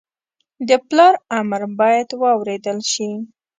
[0.67, 3.09] د پلار امر باید واورېدل شي